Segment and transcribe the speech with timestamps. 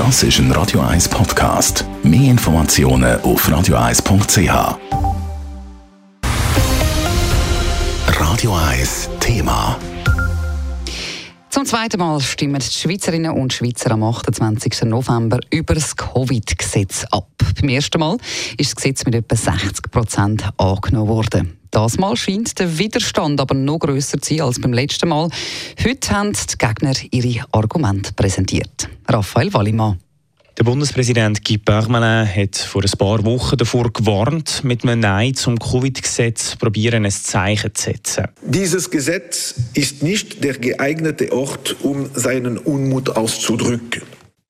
[0.00, 1.84] Das ist ein Radio 1 Podcast.
[2.02, 4.78] Mehr Informationen auf radio1.ch.
[8.18, 9.78] Radio 1 Thema.
[11.50, 14.84] Zum zweiten Mal stimmen die Schweizerinnen und Schweizer am 28.
[14.84, 17.28] November über das Covid-Gesetz ab.
[17.60, 18.16] Beim ersten Mal
[18.56, 21.59] ist das Gesetz mit etwa 60 Prozent angenommen worden.
[21.70, 25.28] Das Mal scheint der Widerstand aber noch grösser zu sein als beim letzten Mal.
[25.84, 28.88] Heute haben die Gegner ihre Argumente präsentiert.
[29.08, 29.98] Raphael Wallimann.
[30.58, 35.58] Der Bundespräsident Guy Parmelin hat vor ein paar Wochen davor gewarnt, mit einem Nein zum
[35.58, 38.26] Covid-Gesetz probieren, ein Zeichen zu setzen.
[38.42, 44.02] Dieses Gesetz ist nicht der geeignete Ort, um seinen Unmut auszudrücken.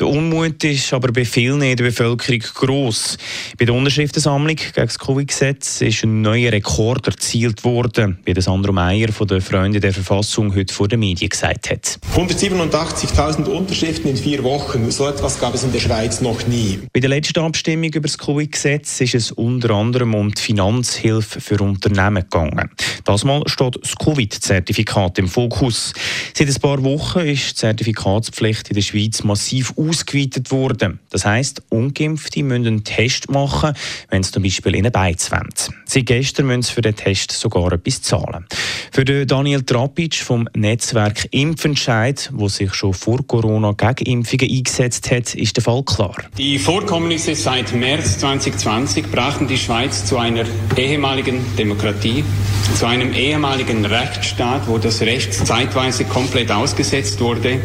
[0.00, 3.16] Der Unmut ist aber bei vielen in der Bevölkerung gross.
[3.56, 8.72] Bei der Unterschriftensammlung gegen das Covid-Gesetz ist ein neuer Rekord erzielt worden, wie das Sandro
[8.72, 12.00] Meyer von den Freunden der Verfassung heute vor den Medien gesagt hat.
[12.12, 14.90] 187.000 Unterschriften in vier Wochen.
[14.90, 16.80] So etwas gab es in der Schweiz noch nie.
[16.92, 21.62] Bei der letzten Abstimmung über das Covid-Gesetz ist es unter anderem um die Finanzhilfe für
[21.62, 22.68] Unternehmen gegangen.
[23.04, 25.92] Das Mal steht das Covid-Zertifikat im Fokus.
[26.36, 31.00] Seit ein paar Wochen ist die Zertifikatspflicht in der Schweiz massiv ausgeweitet worden.
[31.10, 33.74] Das heisst, Ungeimpfte müssen einen Test machen,
[34.10, 35.48] wenn sie zum Beispiel in eine Beiz wollen.
[35.86, 38.46] Seit gestern müssen sie für den Test sogar etwas zahlen.
[38.92, 45.34] Für Daniel Trapic vom Netzwerk Impfentscheid, wo sich schon vor Corona gegen Impfungen eingesetzt hat,
[45.34, 46.16] ist der Fall klar.
[46.38, 50.44] Die Vorkommnisse seit März 2020 brachten die Schweiz zu einer
[50.76, 52.24] ehemaligen Demokratie,
[52.76, 57.60] zu einem ehemaligen Rechtsstaat, wo das Recht zeitweise komplett ausgesetzt wurde,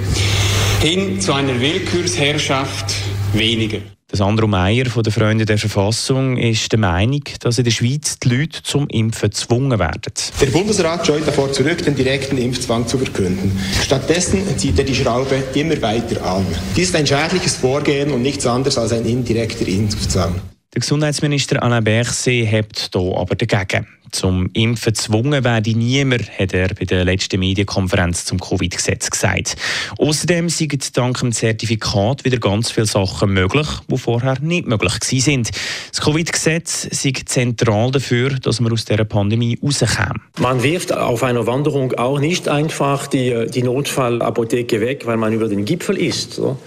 [0.81, 2.95] hin zu einer Willkürsherrschaft
[3.33, 3.80] weniger.
[4.11, 8.30] Sandro Meyer von den Freunden der Verfassung ist der Meinung, dass in der Schweiz die
[8.30, 10.13] Leute zum Impfen gezwungen werden.
[10.41, 13.52] Der Bundesrat scheut davor zurück, den direkten Impfzwang zu verkünden.
[13.83, 16.45] Stattdessen zieht er die Schraube immer weiter an.
[16.75, 20.36] Dies ist ein schädliches Vorgehen und nichts anderes als ein indirekter Impfzwang.
[20.75, 23.87] Der Gesundheitsminister Alain Berset hebt hier aber dagegen.
[24.11, 29.55] Zum Impfen gezwungen werde niemand, hat er bei der letzten Medienkonferenz zum Covid-Gesetz gesagt.
[29.97, 35.49] Außerdem sind dank dem Zertifikat wieder ganz viele Sachen möglich, die vorher nicht möglich sind.
[35.89, 40.21] Das Covid-Gesetz ist zentral dafür, dass wir aus dieser Pandemie rauskommen.
[40.37, 45.47] Man wirft auf einer Wanderung auch nicht einfach die, die Notfallapotheke weg, weil man über
[45.47, 46.33] den Gipfel ist.
[46.33, 46.59] So.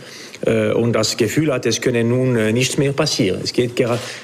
[0.46, 3.40] Äh, und das Gefühl hat, es könne nun äh, nichts mehr passieren.
[3.42, 3.76] Es geht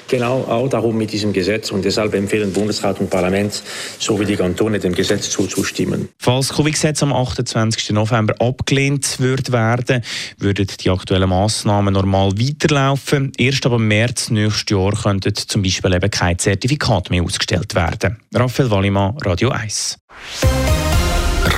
[0.07, 3.61] genau auch darum mit diesem Gesetz und deshalb empfehlen Bundesrat und Parlament
[3.99, 6.09] sowie die Kantone dem Gesetz zuzustimmen.
[6.17, 7.91] Falls das Covid-Gesetz am 28.
[7.91, 10.01] November abgelehnt wird werden,
[10.37, 13.31] würden die aktuellen Massnahmen normal weiterlaufen.
[13.37, 18.17] Erst ab März nächstes Jahr könnten zum Beispiel eben kein Zertifikat mehr ausgestellt werden.
[18.33, 19.97] Raphael Wallimann, Radio 1.